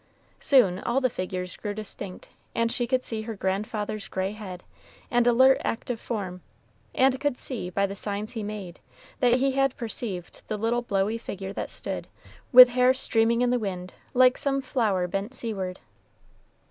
Soon 0.39 0.79
all 0.79 0.99
the 0.99 1.11
figures 1.11 1.55
grew 1.55 1.75
distinct, 1.75 2.29
and 2.55 2.71
she 2.71 2.87
could 2.87 3.03
see 3.03 3.21
her 3.21 3.35
grandfather's 3.35 4.07
gray 4.07 4.31
head, 4.31 4.63
and 5.11 5.27
alert, 5.27 5.61
active 5.63 5.99
form, 6.01 6.41
and 6.95 7.19
could 7.19 7.37
see, 7.37 7.69
by 7.69 7.85
the 7.85 7.93
signs 7.93 8.31
he 8.31 8.41
made, 8.41 8.79
that 9.19 9.35
he 9.35 9.51
had 9.51 9.77
perceived 9.77 10.41
the 10.47 10.57
little 10.57 10.81
blowy 10.81 11.19
figure 11.19 11.53
that 11.53 11.69
stood, 11.69 12.07
with 12.51 12.69
hair 12.69 12.95
streaming 12.95 13.41
in 13.41 13.51
the 13.51 13.59
wind, 13.59 13.93
like 14.15 14.39
some 14.39 14.59
flower 14.59 15.05
bent 15.07 15.35
seaward. 15.35 15.79